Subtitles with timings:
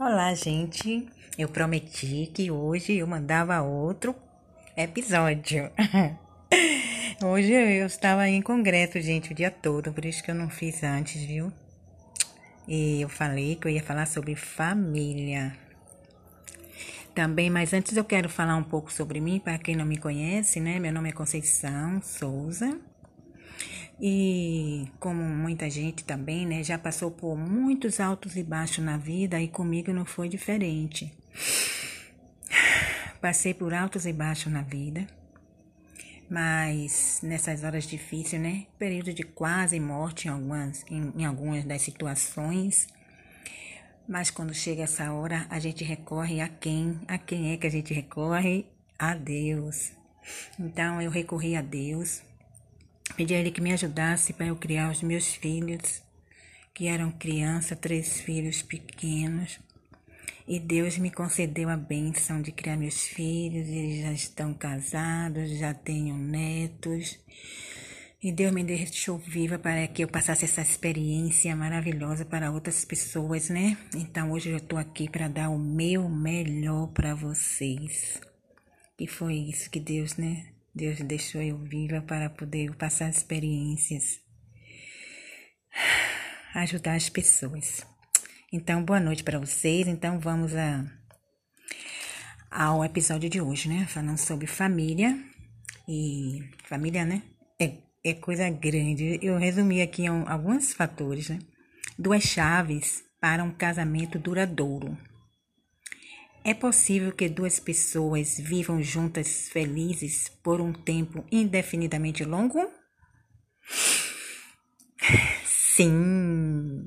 [0.00, 1.08] Olá, gente.
[1.36, 4.14] Eu prometi que hoje eu mandava outro
[4.76, 5.68] episódio.
[7.20, 10.84] hoje eu estava em congresso, gente, o dia todo, por isso que eu não fiz
[10.84, 11.52] antes, viu?
[12.68, 15.52] E eu falei que eu ia falar sobre família.
[17.12, 20.60] Também, mas antes eu quero falar um pouco sobre mim, para quem não me conhece,
[20.60, 20.78] né?
[20.78, 22.78] Meu nome é Conceição Souza.
[24.00, 29.40] E como muita gente também, né, já passou por muitos altos e baixos na vida
[29.40, 31.12] e comigo não foi diferente.
[33.20, 35.04] Passei por altos e baixos na vida,
[36.30, 41.82] mas nessas horas difíceis, né, período de quase morte em algumas, em, em algumas das
[41.82, 42.86] situações,
[44.06, 47.00] mas quando chega essa hora, a gente recorre a quem?
[47.08, 48.64] A quem é que a gente recorre?
[48.96, 49.90] A Deus.
[50.58, 52.22] Então eu recorri a Deus
[53.18, 56.00] Pedi a ele que me ajudasse para eu criar os meus filhos,
[56.72, 59.58] que eram criança, três filhos pequenos.
[60.46, 65.74] E Deus me concedeu a bênção de criar meus filhos, eles já estão casados, já
[65.74, 67.18] tenho netos.
[68.22, 73.50] E Deus me deixou viva para que eu passasse essa experiência maravilhosa para outras pessoas,
[73.50, 73.76] né?
[73.96, 78.20] Então hoje eu estou aqui para dar o meu melhor para vocês.
[78.96, 80.46] E foi isso que Deus, né,
[80.78, 84.20] Deus deixou eu viva para poder passar experiências,
[86.54, 87.84] ajudar as pessoas.
[88.52, 89.88] Então, boa noite para vocês.
[89.88, 90.84] Então, vamos a,
[92.48, 93.86] ao episódio de hoje, né?
[93.88, 95.18] Falando sobre família.
[95.88, 97.24] E família, né?
[97.60, 97.72] É,
[98.04, 99.18] é coisa grande.
[99.20, 101.40] Eu resumi aqui alguns fatores, né?
[101.98, 104.96] Duas chaves para um casamento duradouro.
[106.48, 112.72] É possível que duas pessoas vivam juntas felizes por um tempo indefinidamente longo?
[115.44, 116.86] Sim,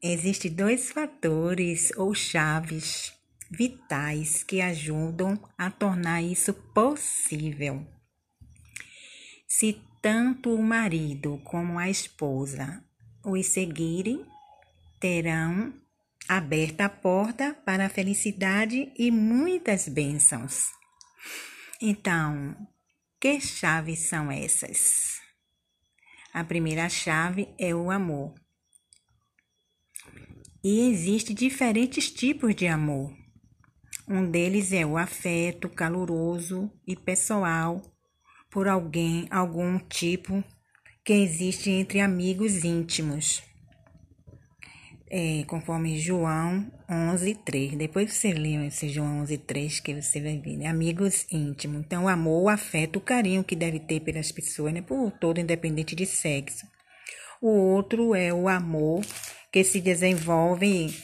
[0.00, 3.12] existem dois fatores ou chaves
[3.50, 7.84] vitais que ajudam a tornar isso possível.
[9.48, 12.84] Se tanto o marido como a esposa
[13.24, 14.24] os seguirem,
[15.00, 15.74] terão
[16.28, 20.70] aberta a porta para a felicidade e muitas bênçãos.
[21.80, 22.56] Então,
[23.20, 25.20] que chaves são essas?
[26.32, 28.34] A primeira chave é o amor.
[30.62, 33.14] E existem diferentes tipos de amor.
[34.08, 37.80] Um deles é o afeto caloroso e pessoal
[38.50, 40.42] por alguém, algum tipo
[41.04, 43.42] que existe entre amigos íntimos
[45.10, 47.76] é, conforme João 11, 3.
[47.76, 50.66] Depois você lê esse João 11, 3 que você vai ver, né?
[50.66, 51.80] Amigos íntimos.
[51.80, 54.82] Então, o amor, o afeto, o carinho que deve ter pelas pessoas, né?
[54.82, 56.66] Por todo, independente de sexo.
[57.40, 59.04] O outro é o amor
[59.52, 60.94] que se desenvolve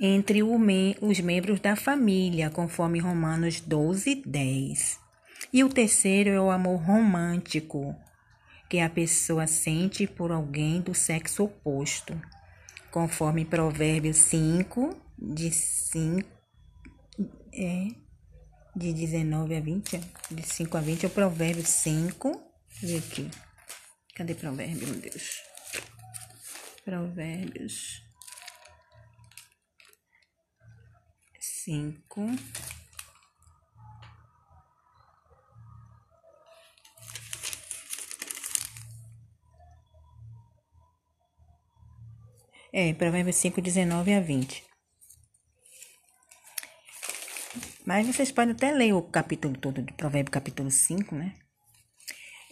[0.00, 4.98] entre os membros da família, conforme Romanos 12, 10.
[5.52, 7.94] E o terceiro é o amor romântico,
[8.68, 12.20] que a pessoa sente por alguém do sexo oposto
[12.96, 16.26] conforme Provérbios 5, de 5,
[17.52, 17.88] é,
[18.74, 22.32] de 19 a 20, de 5 a 20, é o Provérbios 5,
[22.82, 23.30] e aqui,
[24.14, 25.42] cadê Provérbios, meu Deus?
[26.86, 28.02] Provérbios
[31.38, 32.30] 5,
[42.78, 44.62] É, Provérbios 5, 19 a 20.
[47.86, 51.32] Mas vocês podem até ler o capítulo todo do Provérbio, capítulo 5, né?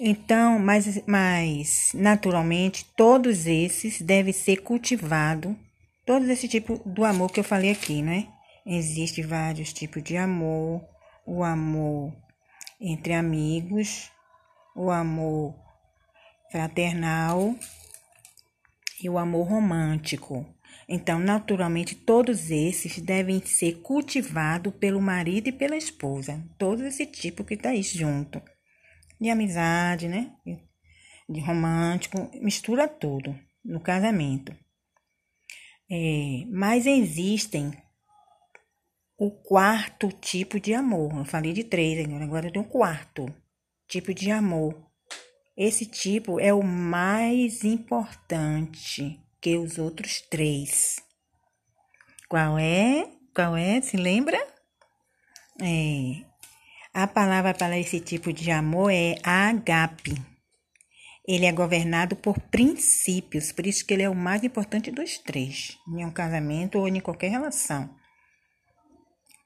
[0.00, 5.54] Então, mas, mas naturalmente, todos esses devem ser cultivados,
[6.06, 8.26] todos esse tipo do amor que eu falei aqui, né?
[8.64, 10.82] Existem vários tipos de amor,
[11.26, 12.16] o amor
[12.80, 14.10] entre amigos,
[14.74, 15.54] o amor
[16.50, 17.54] fraternal,
[19.02, 20.46] e o amor romântico.
[20.88, 26.44] Então, naturalmente, todos esses devem ser cultivados pelo marido e pela esposa.
[26.58, 28.40] Todo esse tipo que está aí junto.
[29.20, 30.32] De amizade, né?
[31.28, 34.54] De romântico, mistura tudo no casamento.
[35.90, 37.72] É, mas existem
[39.16, 41.16] o quarto tipo de amor.
[41.16, 43.26] Eu falei de três, agora tem um quarto
[43.86, 44.93] tipo de amor
[45.56, 50.96] esse tipo é o mais importante que os outros três.
[52.28, 53.08] Qual é?
[53.34, 53.80] Qual é?
[53.80, 54.38] Se lembra?
[55.60, 56.24] É.
[56.92, 60.14] A palavra para esse tipo de amor é agape.
[61.26, 65.78] Ele é governado por princípios, por isso que ele é o mais importante dos três,
[65.88, 67.88] em um casamento ou em qualquer relação.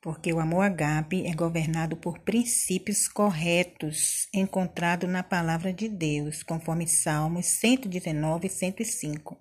[0.00, 6.86] Porque o amor agape é governado por princípios corretos encontrados na palavra de Deus, conforme
[6.86, 9.38] Salmos 119 e 105.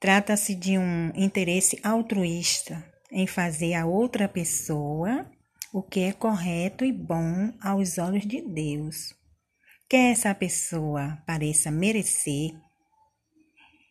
[0.00, 5.30] Trata-se de um interesse altruísta em fazer a outra pessoa
[5.72, 9.14] o que é correto e bom aos olhos de Deus
[9.92, 12.58] quer essa pessoa pareça merecer,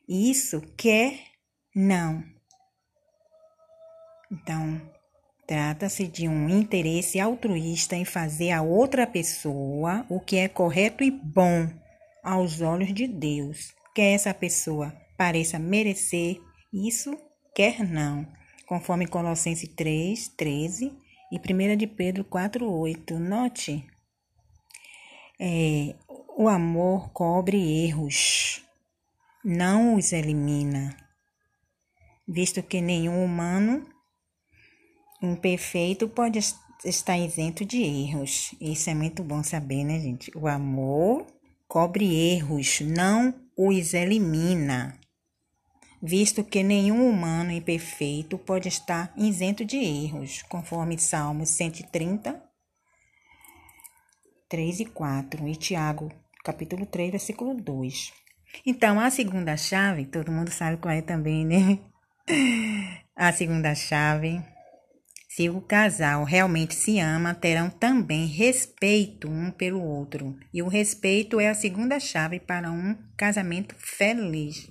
[0.10, 1.14] isso quer
[1.76, 2.24] não.
[4.32, 4.82] Então,
[5.48, 11.12] trata-se de um interesse altruísta em fazer a outra pessoa o que é correto e
[11.12, 11.70] bom
[12.24, 13.74] aos olhos de Deus.
[13.94, 16.42] Quer essa pessoa pareça merecer,
[16.74, 17.16] isso
[17.54, 18.26] quer não.
[18.66, 20.92] Conforme Colossenses 3, 13
[21.32, 23.20] e 1 de Pedro 4, 8.
[23.20, 23.86] Note
[25.44, 25.96] é,
[26.38, 28.64] o amor cobre erros,
[29.44, 30.96] não os elimina,
[32.28, 33.84] visto que nenhum humano
[35.22, 36.40] imperfeito pode
[36.84, 38.56] estar isento de erros.
[38.60, 40.32] Isso é muito bom saber, né, gente?
[40.36, 41.28] O amor
[41.68, 44.98] cobre erros, não os elimina,
[46.02, 52.42] visto que nenhum humano imperfeito pode estar isento de erros, conforme Salmos 130,
[54.50, 56.12] 3 e 4, e Tiago,
[56.44, 58.12] capítulo 3, versículo 2.
[58.66, 61.80] Então, a segunda chave, todo mundo sabe qual é também, né?
[63.16, 64.42] A segunda chave,
[65.34, 70.38] se o casal realmente se ama, terão também respeito um pelo outro.
[70.54, 74.70] E o respeito é a segunda chave para um casamento feliz.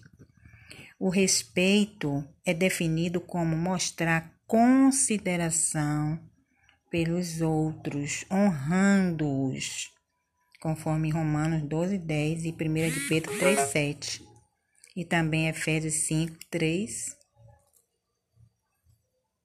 [0.99, 6.21] O respeito é definido como mostrar consideração,
[6.91, 9.89] pelos outros, honrando-os,
[10.61, 14.23] conforme Romanos 12, 10 e 1 de Pedro 3, 7.
[14.95, 17.20] E também Efésios 5, 3.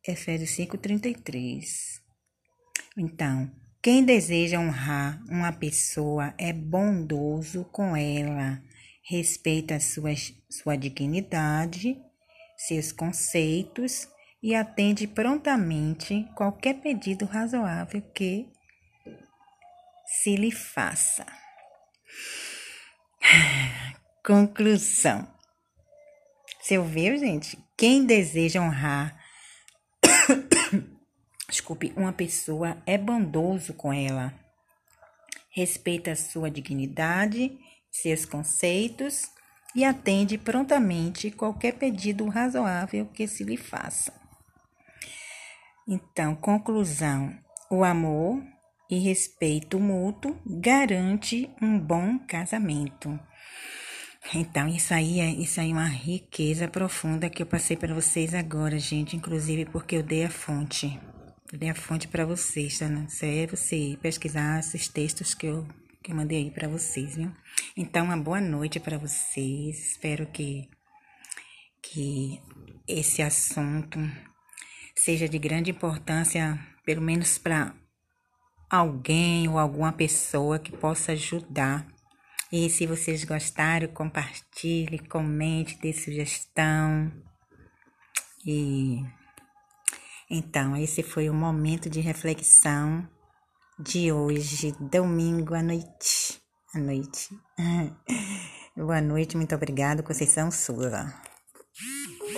[0.07, 2.02] Efésios 5, 33.
[2.96, 8.62] Então, quem deseja honrar uma pessoa é bondoso com ela,
[9.04, 10.12] respeita sua,
[10.50, 11.98] sua dignidade,
[12.56, 14.07] seus conceitos
[14.42, 18.48] e atende prontamente qualquer pedido razoável que
[20.06, 21.25] se lhe faça.
[24.24, 25.28] Conclusão.
[26.62, 27.57] Você ouviu, gente?
[27.78, 29.25] Quem deseja honrar,
[31.50, 34.33] desculpe, uma pessoa é bondoso com ela,
[35.50, 37.57] respeita sua dignidade,
[37.92, 39.30] seus conceitos
[39.75, 44.13] e atende prontamente qualquer pedido razoável que se lhe faça.
[45.88, 47.38] Então, conclusão:
[47.69, 48.42] o amor
[48.89, 53.19] e respeito mútuo garante um bom casamento.
[54.33, 58.33] Então, isso aí é isso aí é uma riqueza profunda que eu passei para vocês
[58.33, 61.00] agora, gente, inclusive porque eu dei a fonte.
[61.56, 62.86] Eu dei a fonte para vocês, tá?
[63.07, 65.66] Isso é você pesquisar esses textos que eu
[66.04, 67.31] que eu mandei aí para vocês, viu?
[67.78, 69.92] Então, uma boa noite para vocês.
[69.92, 70.69] Espero que
[71.81, 72.42] que
[72.86, 73.98] esse assunto
[74.98, 77.74] seja de grande importância, pelo menos para
[78.69, 81.88] alguém ou alguma pessoa que possa ajudar.
[82.52, 87.10] E se vocês gostaram, compartilhe, comente, dê sugestão.
[88.46, 89.00] E
[90.30, 93.08] então, esse foi o momento de reflexão
[93.80, 96.42] de hoje, domingo à noite.
[96.74, 97.30] À noite.
[98.76, 101.14] Boa noite, muito obrigada, Conceição Souza.